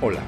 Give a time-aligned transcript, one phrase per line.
[0.00, 0.22] Hola,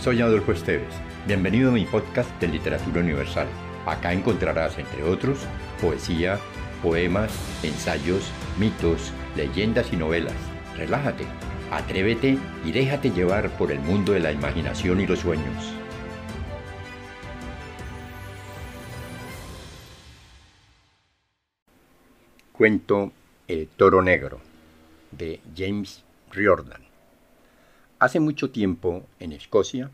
[0.00, 0.94] soy Adolfo Esteves.
[1.26, 3.48] Bienvenido a mi podcast de Literatura Universal.
[3.84, 5.40] Acá encontrarás, entre otros,
[5.80, 6.38] poesía,
[6.80, 7.32] poemas,
[7.64, 10.36] ensayos, mitos, leyendas y novelas.
[10.76, 11.24] Relájate,
[11.72, 15.74] atrévete y déjate llevar por el mundo de la imaginación y los sueños.
[22.52, 23.10] Cuento
[23.48, 24.38] El Toro Negro
[25.10, 26.85] de James Riordan.
[27.98, 29.90] Hace mucho tiempo, en Escocia,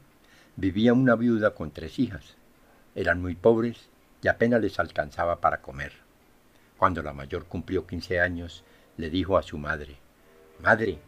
[0.56, 2.34] vivía una viuda con tres hijas.
[2.96, 3.90] Eran muy pobres
[4.22, 5.92] y apenas les alcanzaba para comer.
[6.78, 8.64] Cuando la mayor cumplió 15 años,
[8.96, 9.98] le dijo a su madre,
[10.60, 10.98] Madre,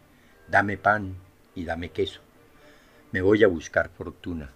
[0.47, 1.17] dame pan
[1.57, 2.20] y dame queso.
[3.11, 4.51] Me voy a buscar fortuna.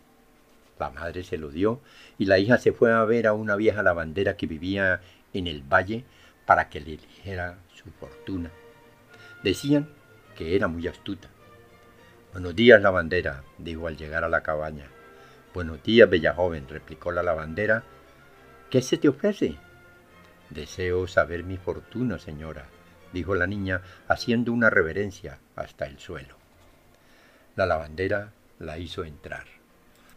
[0.78, 1.80] La madre se lo dio
[2.19, 5.00] y la hija se fue a ver a una vieja lavandera que vivía
[5.33, 6.05] en el valle
[6.47, 8.52] para que le dijera su fortuna.
[9.42, 9.89] Decían
[10.36, 11.28] que era muy astuta.
[12.30, 14.86] Buenos días, lavandera, dijo al llegar a la cabaña.
[15.54, 17.84] Buenos días, bella joven, replicó la lavandera.
[18.68, 19.56] ¿Qué se te ofrece?
[20.50, 22.66] Deseo saber mi fortuna, señora,
[23.14, 26.36] dijo la niña, haciendo una reverencia hasta el suelo.
[27.56, 29.46] La lavandera la hizo entrar.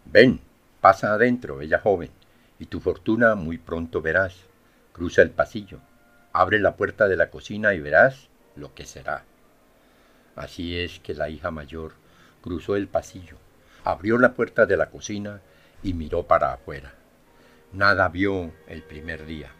[0.04, 0.42] Ven,
[0.82, 2.12] pasa adentro, bella joven,
[2.60, 4.36] y tu fortuna muy pronto verás.
[4.92, 5.80] Cruza el pasillo,
[6.34, 9.24] abre la puerta de la cocina y verás lo que será.
[10.36, 12.01] Así es que la hija mayor
[12.42, 13.38] cruzó el pasillo,
[13.84, 15.42] abrió la puerta de la cocina
[15.84, 16.94] y miró para afuera.
[17.74, 19.52] Nada vio el primer día,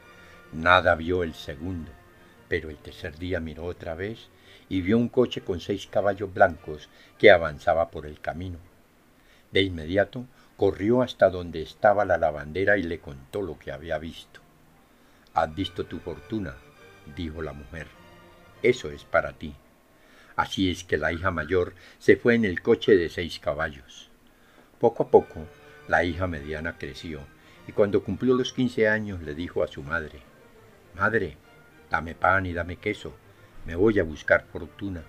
[0.52, 1.92] nada vio el segundo,
[2.48, 4.30] pero el tercer día miró otra vez
[4.68, 8.58] y vio un coche con seis caballos blancos que avanzaba por el camino.
[9.52, 10.26] De inmediato
[10.58, 14.40] corrió hasta donde estaba la lavandera y le contó lo que había visto.
[15.34, 16.56] Has visto tu fortuna,
[17.16, 17.88] dijo la mujer.
[18.62, 19.56] Eso es para ti.
[20.36, 24.10] Así es que la hija mayor se fue en el coche de seis caballos.
[24.80, 25.46] Poco a poco,
[25.88, 27.22] la hija mediana creció,
[27.68, 30.22] y cuando cumplió los quince años le dijo a su madre,
[30.96, 31.38] Madre,
[31.90, 33.14] dame pan y dame queso,
[33.66, 35.04] me voy a buscar fortuna.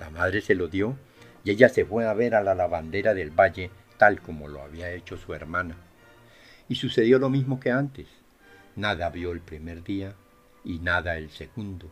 [0.00, 0.96] La madre se lo dio,
[1.44, 4.90] y ella se fue a ver a la lavandera del valle tal como lo había
[4.92, 5.76] hecho su hermana.
[6.68, 8.08] Y sucedió lo mismo que antes.
[8.76, 10.14] Nada vio el primer día
[10.64, 11.90] y nada el segundo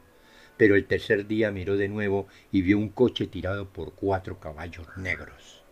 [0.63, 4.87] pero el tercer día miró de nuevo y vio un coche tirado por cuatro caballos
[4.97, 5.65] negros.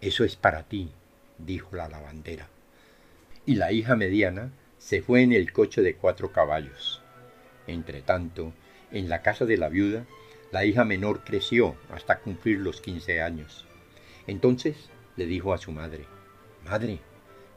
[0.00, 0.90] Eso es para ti,
[1.36, 2.48] dijo la lavandera.
[3.44, 7.02] Y la hija mediana se fue en el coche de cuatro caballos.
[7.66, 8.54] Entretanto,
[8.90, 10.06] en la casa de la viuda,
[10.50, 13.66] la hija menor creció hasta cumplir los quince años.
[14.26, 16.06] Entonces le dijo a su madre,
[16.64, 17.00] Madre,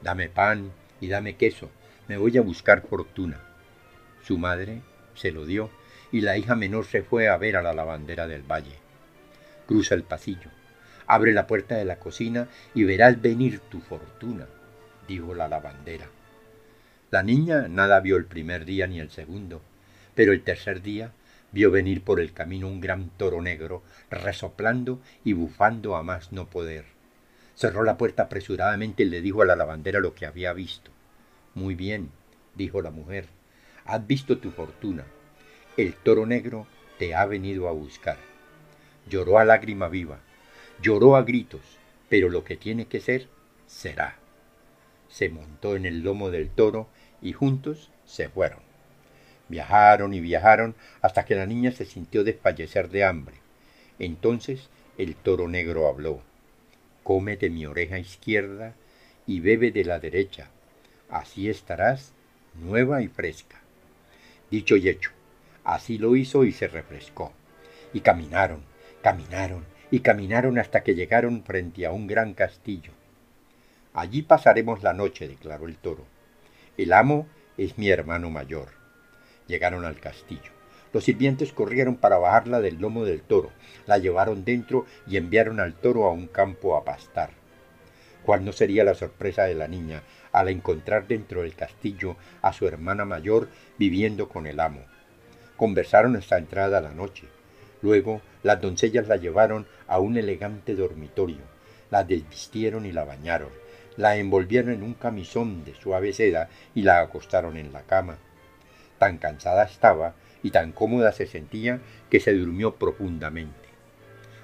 [0.02, 1.70] dame pan y dame queso,
[2.10, 3.40] me voy a buscar fortuna.
[4.26, 4.82] Su madre
[5.16, 5.70] se lo dio
[6.14, 8.78] y la hija menor se fue a ver a la lavandera del valle.
[9.66, 10.52] Cruza el pasillo,
[11.08, 14.46] abre la puerta de la cocina y verás venir tu fortuna,
[15.08, 16.06] dijo la lavandera.
[17.10, 19.64] La niña nada vio el primer día ni el segundo,
[20.14, 21.12] pero el tercer día
[21.52, 23.82] vio venir por el camino un gran toro negro,
[24.12, 26.86] resoplando y bufando a más no poder.
[27.56, 30.92] Cerró la puerta apresuradamente y le dijo a la lavandera lo que había visto.
[31.56, 32.12] Muy bien,
[32.54, 33.26] dijo la mujer,
[33.86, 35.06] has visto tu fortuna,
[35.76, 36.68] el toro negro
[37.00, 38.18] te ha venido a buscar.
[39.10, 40.20] Lloró a lágrima viva,
[40.80, 41.80] lloró a gritos,
[42.10, 43.28] pero lo que tiene que ser,
[43.66, 44.18] será.
[45.10, 46.88] Se montó en el lomo del toro
[47.24, 48.60] y juntos se fueron.
[49.50, 53.36] Viajaron y viajaron hasta que la niña se sintió desfallecer de hambre.
[53.98, 54.70] Entonces
[55.00, 56.22] el toro negro habló.
[57.04, 58.76] Come de mi oreja izquierda
[59.26, 60.50] y bebe de la derecha.
[61.10, 62.14] Así estarás
[62.54, 63.60] nueva y fresca.
[64.50, 65.12] Dicho y hecho,
[65.64, 67.32] Así lo hizo y se refrescó.
[67.94, 68.64] Y caminaron,
[69.02, 72.92] caminaron y caminaron hasta que llegaron frente a un gran castillo.
[73.94, 76.06] Allí pasaremos la noche, declaró el toro.
[76.78, 78.70] El amo es mi hermano mayor.
[79.48, 80.52] Llegaron al castillo.
[80.94, 83.52] Los sirvientes corrieron para bajarla del lomo del toro,
[83.88, 87.32] la llevaron dentro y enviaron al toro a un campo a pastar.
[88.24, 92.68] ¿Cuál no sería la sorpresa de la niña al encontrar dentro del castillo a su
[92.68, 94.82] hermana mayor viviendo con el amo?
[95.64, 97.24] Conversaron hasta entrada la noche.
[97.82, 101.40] Luego las doncellas la llevaron a un elegante dormitorio,
[101.90, 103.48] la desvistieron y la bañaron,
[103.96, 108.18] la envolvieron en un camisón de suave seda y la acostaron en la cama.
[108.98, 113.70] Tan cansada estaba y tan cómoda se sentía que se durmió profundamente.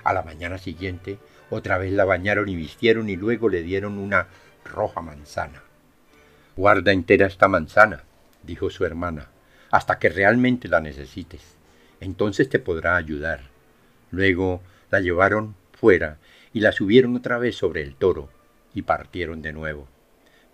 [0.06, 1.20] A la mañana siguiente
[1.50, 4.28] otra vez la bañaron y vistieron y luego le dieron una
[4.64, 5.64] roja manzana.
[6.56, 8.06] Guarda entera esta manzana,
[8.44, 9.28] dijo su hermana,
[9.72, 11.56] hasta que realmente la necesites.
[12.00, 13.42] Entonces te podrá ayudar.
[14.12, 14.62] Luego
[14.92, 16.18] la llevaron fuera
[16.54, 18.30] y la subieron otra vez sobre el toro
[18.74, 19.88] y partieron de nuevo.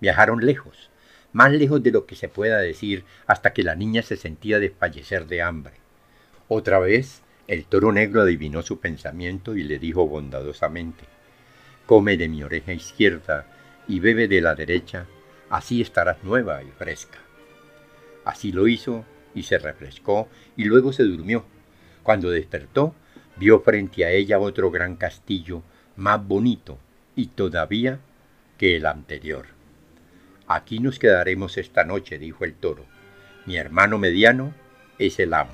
[0.02, 0.90] Viajaron lejos,
[1.34, 5.28] más lejos de lo que se pueda decir, hasta que la niña se sentía desfallecer
[5.28, 5.74] de hambre.
[6.48, 11.06] Otra vez el toro negro adivinó su pensamiento y le dijo bondadosamente
[11.86, 13.46] Come de mi oreja izquierda
[13.88, 15.06] y bebe de la derecha,
[15.50, 17.25] así estarás nueva y fresca.
[18.26, 20.28] Así lo hizo y se refrescó
[20.58, 21.46] y luego se durmió.
[22.04, 22.96] Cuando despertó,
[23.38, 25.62] vio frente a ella otro gran castillo,
[25.96, 26.80] más bonito
[27.16, 28.00] y todavía
[28.58, 29.46] que el anterior.
[30.48, 32.86] Aquí nos quedaremos esta noche, dijo el toro.
[33.46, 34.54] Mi hermano mediano
[35.00, 35.54] es el amo.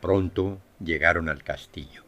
[0.00, 2.04] Pronto llegaron al castillo.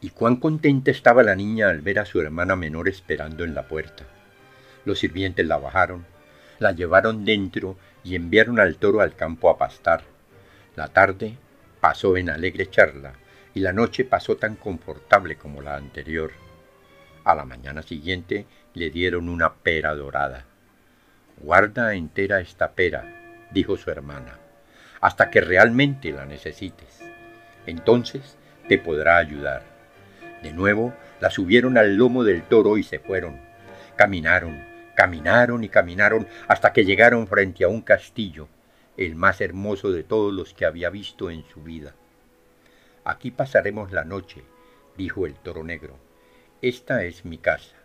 [0.00, 3.66] Y cuán contenta estaba la niña al ver a su hermana menor esperando en la
[3.68, 4.04] puerta.
[4.84, 6.04] Los sirvientes la bajaron,
[6.58, 10.02] la llevaron dentro y enviaron al toro al campo a pastar.
[10.76, 11.36] La tarde
[11.80, 13.14] pasó en alegre charla
[13.54, 16.32] y la noche pasó tan confortable como la anterior.
[17.24, 20.44] A la mañana siguiente le dieron una pera dorada.
[21.38, 23.04] Guarda entera esta pera,
[23.50, 24.38] dijo su hermana,
[25.00, 27.00] hasta que realmente la necesites.
[27.66, 28.36] Entonces
[28.68, 29.62] te podrá ayudar.
[30.42, 33.40] De nuevo la subieron al lomo del toro y se fueron.
[33.96, 38.48] Caminaron, caminaron y caminaron hasta que llegaron frente a un castillo,
[38.96, 41.94] el más hermoso de todos los que había visto en su vida.
[43.04, 44.42] Aquí pasaremos la noche,
[44.96, 45.96] dijo el toro negro.
[46.62, 47.76] Esta es mi casa.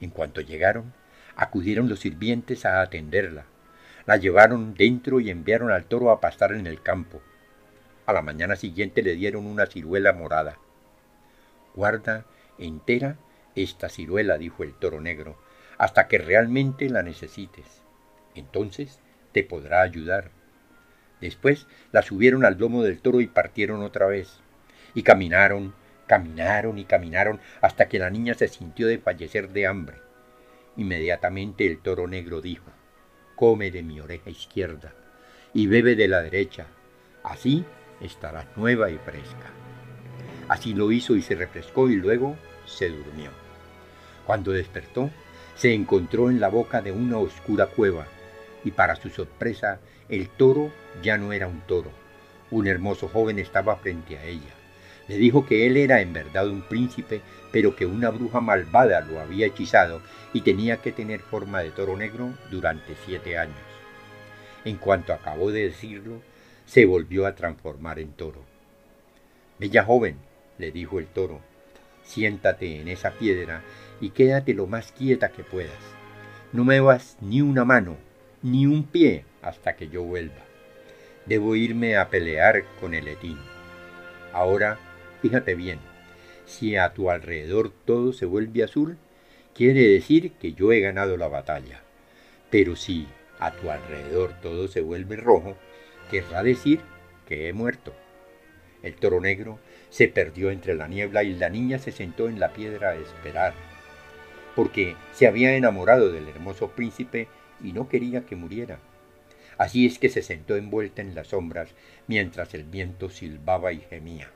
[0.00, 0.94] En cuanto llegaron,
[1.36, 3.44] acudieron los sirvientes a atenderla.
[4.06, 7.20] La llevaron dentro y enviaron al toro a pastar en el campo.
[8.06, 10.58] A la mañana siguiente le dieron una ciruela morada.
[11.74, 12.24] Guarda
[12.58, 13.16] entera
[13.54, 15.36] esta ciruela, dijo el toro negro,
[15.78, 17.82] hasta que realmente la necesites.
[18.34, 19.00] Entonces
[19.32, 20.30] te podrá ayudar.
[21.20, 24.40] Después la subieron al lomo del toro y partieron otra vez.
[24.94, 25.74] Y caminaron,
[26.06, 29.96] caminaron y caminaron hasta que la niña se sintió de fallecer de hambre.
[30.76, 32.70] Inmediatamente el toro negro dijo,
[33.36, 34.92] Come de mi oreja izquierda
[35.52, 36.66] y bebe de la derecha,
[37.22, 37.64] así
[38.00, 39.50] estarás nueva y fresca.
[40.48, 42.36] Así lo hizo y se refrescó y luego
[42.66, 43.30] se durmió.
[44.26, 45.10] Cuando despertó,
[45.56, 48.06] se encontró en la boca de una oscura cueva
[48.64, 49.78] y para su sorpresa
[50.08, 50.72] el toro
[51.02, 51.90] ya no era un toro.
[52.50, 54.52] Un hermoso joven estaba frente a ella.
[55.08, 57.20] Le dijo que él era en verdad un príncipe,
[57.52, 60.00] pero que una bruja malvada lo había hechizado
[60.32, 63.56] y tenía que tener forma de toro negro durante siete años.
[64.64, 66.22] En cuanto acabó de decirlo,
[66.64, 68.40] se volvió a transformar en toro.
[69.58, 70.16] Bella joven,
[70.58, 71.40] le dijo el toro,
[72.02, 73.62] siéntate en esa piedra
[74.00, 75.72] y quédate lo más quieta que puedas.
[76.52, 77.96] No me vas ni una mano,
[78.42, 80.42] ni un pie hasta que yo vuelva.
[81.26, 83.38] Debo irme a pelear con el etín.
[84.32, 84.78] Ahora
[85.24, 85.78] Fíjate bien,
[86.44, 88.98] si a tu alrededor todo se vuelve azul,
[89.54, 91.80] quiere decir que yo he ganado la batalla.
[92.50, 93.08] Pero si
[93.38, 95.56] a tu alrededor todo se vuelve rojo,
[96.10, 96.80] querrá decir
[97.26, 97.94] que he muerto.
[98.82, 99.58] El toro negro
[99.88, 103.54] se perdió entre la niebla y la niña se sentó en la piedra a esperar,
[104.54, 107.28] porque se había enamorado del hermoso príncipe
[107.62, 108.78] y no quería que muriera.
[109.58, 111.70] Así es que se sentó envuelta en las sombras
[112.06, 114.30] mientras el viento silbaba y gemía.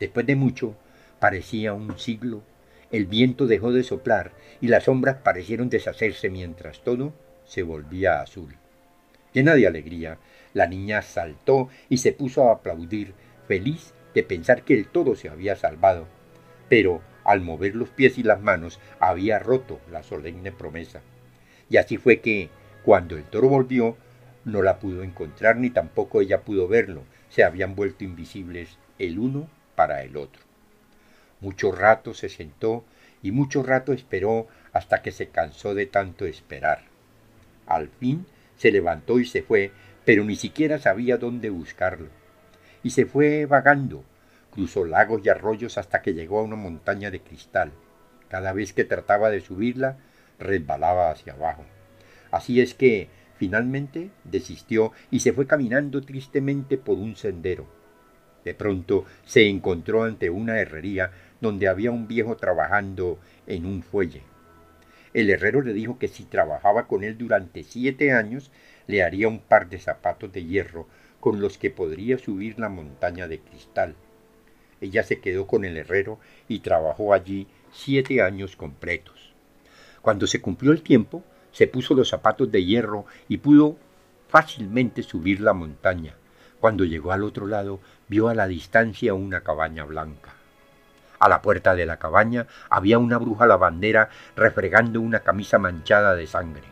[0.00, 0.76] Después de mucho,
[1.20, 2.42] parecía un siglo,
[2.90, 7.12] el viento dejó de soplar y las sombras parecieron deshacerse mientras todo
[7.44, 8.56] se volvía azul.
[9.32, 10.18] Llena de alegría,
[10.54, 13.12] la niña saltó y se puso a aplaudir,
[13.46, 16.06] feliz de pensar que el todo se había salvado.
[16.68, 21.02] Pero al mover los pies y las manos había roto la solemne promesa.
[21.68, 22.48] Y así fue que,
[22.82, 23.98] cuando el toro volvió,
[24.46, 27.02] no la pudo encontrar ni tampoco ella pudo verlo.
[27.28, 30.40] Se habían vuelto invisibles el uno para el otro.
[31.40, 32.82] Mucho rato se sentó
[33.22, 36.84] y mucho rato esperó hasta que se cansó de tanto esperar.
[37.66, 38.24] Al fin
[38.56, 39.70] se levantó y se fue,
[40.06, 42.08] pero ni siquiera sabía dónde buscarlo.
[42.82, 44.02] Y se fue vagando,
[44.58, 47.70] cruzó lagos y arroyos hasta que llegó a una montaña de cristal.
[48.28, 49.98] Cada vez que trataba de subirla,
[50.40, 51.64] resbalaba hacia abajo.
[52.32, 57.68] Así es que, finalmente, desistió y se fue caminando tristemente por un sendero.
[58.44, 64.24] De pronto se encontró ante una herrería donde había un viejo trabajando en un fuelle.
[65.14, 68.50] El herrero le dijo que si trabajaba con él durante siete años,
[68.88, 70.88] le haría un par de zapatos de hierro
[71.20, 73.94] con los que podría subir la montaña de cristal.
[74.80, 76.18] Ella se quedó con el herrero
[76.48, 79.34] y trabajó allí siete años completos.
[80.02, 83.76] Cuando se cumplió el tiempo, se puso los zapatos de hierro y pudo
[84.28, 86.14] fácilmente subir la montaña.
[86.60, 90.34] Cuando llegó al otro lado, vio a la distancia una cabaña blanca.
[91.18, 96.26] A la puerta de la cabaña había una bruja lavandera refregando una camisa manchada de
[96.26, 96.64] sangre.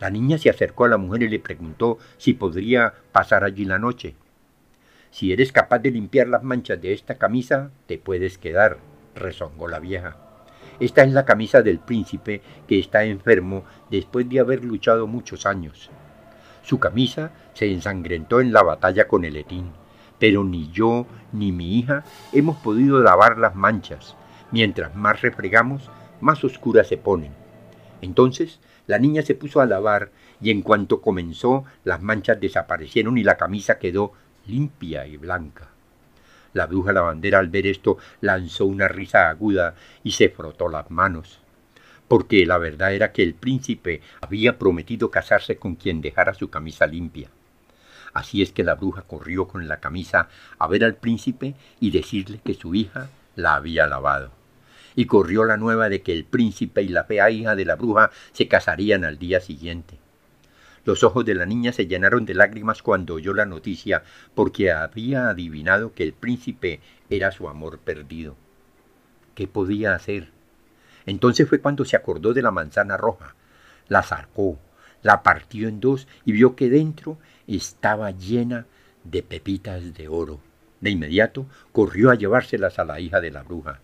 [0.00, 3.78] La niña se acercó a la mujer y le preguntó si podría pasar allí la
[3.78, 4.14] noche.
[5.10, 8.78] Si eres capaz de limpiar las manchas de esta camisa, te puedes quedar,
[9.14, 10.16] rezongó la vieja.
[10.78, 15.90] Esta es la camisa del príncipe que está enfermo después de haber luchado muchos años.
[16.62, 19.70] Su camisa se ensangrentó en la batalla con el etín,
[20.18, 24.16] pero ni yo ni mi hija hemos podido lavar las manchas.
[24.50, 27.32] Mientras más refregamos, más oscuras se ponen.
[28.02, 30.10] Entonces la niña se puso a lavar
[30.40, 34.12] y en cuanto comenzó las manchas desaparecieron y la camisa quedó
[34.46, 35.68] limpia y blanca.
[36.52, 41.40] La bruja lavandera al ver esto lanzó una risa aguda y se frotó las manos,
[42.08, 46.86] porque la verdad era que el príncipe había prometido casarse con quien dejara su camisa
[46.86, 47.28] limpia.
[48.14, 52.40] Así es que la bruja corrió con la camisa a ver al príncipe y decirle
[52.42, 54.30] que su hija la había lavado.
[54.94, 58.10] Y corrió la nueva de que el príncipe y la fea hija de la bruja
[58.32, 59.98] se casarían al día siguiente.
[60.86, 64.04] Los ojos de la niña se llenaron de lágrimas cuando oyó la noticia,
[64.36, 66.78] porque había adivinado que el príncipe
[67.10, 68.36] era su amor perdido.
[69.34, 70.28] ¿Qué podía hacer?
[71.04, 73.34] Entonces fue cuando se acordó de la manzana roja.
[73.88, 74.60] La sacó,
[75.02, 78.66] la partió en dos y vio que dentro estaba llena
[79.02, 80.38] de pepitas de oro.
[80.80, 83.80] De inmediato corrió a llevárselas a la hija de la bruja.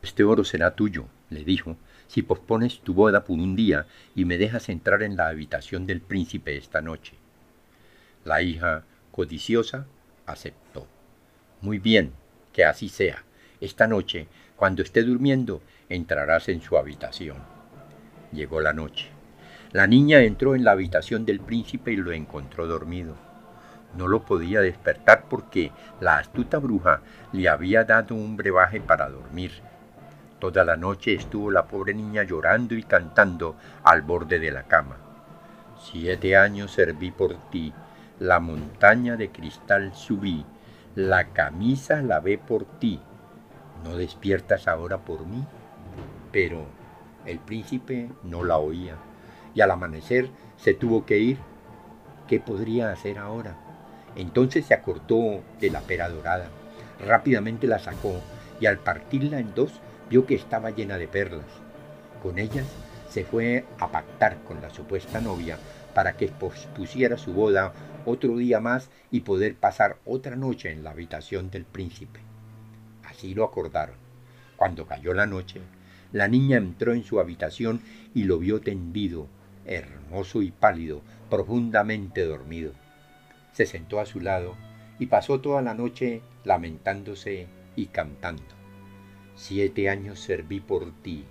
[0.00, 1.76] Este oro será tuyo, le dijo,
[2.10, 3.86] si pospones tu boda por un día
[4.16, 7.14] y me dejas entrar en la habitación del príncipe esta noche.
[8.24, 9.86] La hija, codiciosa,
[10.26, 10.88] aceptó.
[11.60, 12.12] Muy bien,
[12.52, 13.22] que así sea.
[13.60, 14.26] Esta noche,
[14.56, 17.36] cuando esté durmiendo, entrarás en su habitación.
[18.32, 19.06] Llegó la noche.
[19.70, 23.14] La niña entró en la habitación del príncipe y lo encontró dormido.
[23.96, 27.02] No lo podía despertar porque la astuta bruja
[27.32, 29.69] le había dado un brebaje para dormir
[30.40, 34.96] Toda la noche estuvo la pobre niña llorando y cantando al borde de la cama.
[35.78, 37.74] Siete años serví por ti,
[38.18, 40.46] la montaña de cristal subí,
[40.94, 43.00] la camisa lavé por ti.
[43.84, 45.44] ¿No despiertas ahora por mí?
[46.32, 46.64] Pero
[47.26, 48.96] el príncipe no la oía,
[49.54, 51.38] y al amanecer se tuvo que ir.
[52.28, 53.56] ¿Qué podría hacer ahora?
[54.16, 56.48] Entonces se acordó de la pera dorada.
[57.06, 58.20] Rápidamente la sacó
[58.58, 59.80] y al partirla en dos
[60.10, 61.46] vio que estaba llena de perlas.
[62.22, 62.66] Con ellas
[63.08, 65.58] se fue a pactar con la supuesta novia
[65.94, 67.72] para que pospusiera su boda
[68.04, 72.20] otro día más y poder pasar otra noche en la habitación del príncipe.
[73.04, 73.96] Así lo acordaron.
[74.56, 75.60] Cuando cayó la noche,
[76.12, 77.80] la niña entró en su habitación
[78.14, 79.28] y lo vio tendido,
[79.64, 82.72] hermoso y pálido, profundamente dormido.
[83.52, 84.56] Se sentó a su lado
[84.98, 88.59] y pasó toda la noche lamentándose y cantando.
[89.40, 91.24] Siete años serví por ti,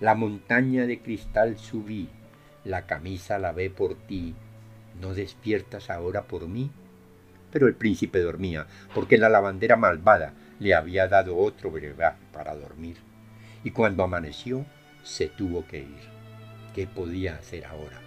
[0.00, 2.08] la montaña de cristal subí,
[2.64, 4.34] la camisa lavé por ti,
[5.00, 6.72] ¿no despiertas ahora por mí?
[7.52, 12.96] Pero el príncipe dormía, porque la lavandera malvada le había dado otro brebaje para dormir.
[13.62, 14.66] Y cuando amaneció,
[15.04, 16.02] se tuvo que ir.
[16.74, 18.00] ¿Qué podía hacer ahora?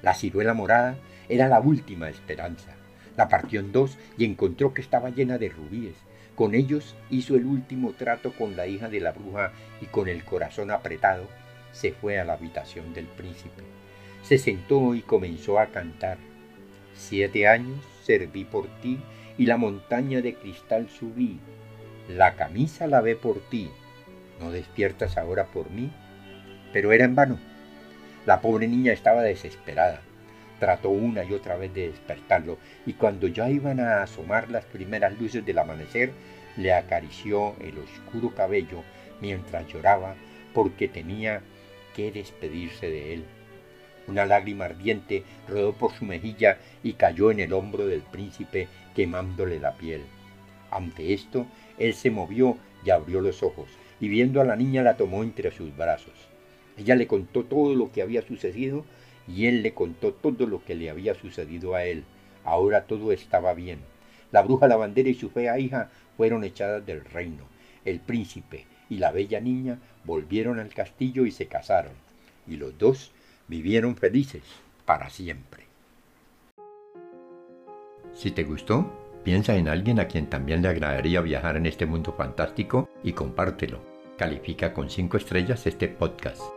[0.00, 0.96] La ciruela morada
[1.28, 2.75] era la última esperanza.
[3.16, 5.94] La partió en dos y encontró que estaba llena de rubíes
[6.36, 10.22] con ellos hizo el último trato con la hija de la bruja y con el
[10.22, 11.24] corazón apretado
[11.72, 13.62] se fue a la habitación del príncipe.
[14.22, 16.18] Se sentó y comenzó a cantar.
[16.94, 18.98] Siete años serví por ti
[19.38, 21.40] y la montaña de cristal subí.
[22.08, 23.70] La camisa lavé por ti.
[24.38, 25.90] ¿No despiertas ahora por mí?
[26.72, 27.38] Pero era en vano.
[28.26, 30.02] La pobre niña estaba desesperada.
[30.58, 35.18] Trató una y otra vez de despertarlo, y cuando ya iban a asomar las primeras
[35.20, 36.12] luces del amanecer,
[36.56, 38.82] le acarició el oscuro cabello
[39.20, 40.14] mientras lloraba
[40.54, 41.42] porque tenía
[41.94, 43.24] que despedirse de él.
[44.08, 49.58] Una lágrima ardiente rodó por su mejilla y cayó en el hombro del príncipe quemándole
[49.58, 50.02] la piel.
[50.70, 51.46] Ante esto,
[51.78, 53.68] él se movió y abrió los ojos,
[54.00, 56.14] y viendo a la niña la tomó entre sus brazos.
[56.76, 58.84] Ella le contó todo lo que había sucedido
[59.28, 62.04] y él le contó todo lo que le había sucedido a él.
[62.44, 63.80] Ahora todo estaba bien.
[64.32, 67.44] La bruja lavandera y su fea hija fueron echadas del reino.
[67.84, 71.92] El príncipe y la bella niña volvieron al castillo y se casaron,
[72.46, 73.12] y los dos
[73.48, 74.42] vivieron felices
[74.84, 75.64] para siempre.
[78.14, 78.90] Si te gustó,
[79.24, 83.80] piensa en alguien a quien también le agradaría viajar en este mundo fantástico y compártelo.
[84.16, 86.55] Califica con 5 estrellas este podcast.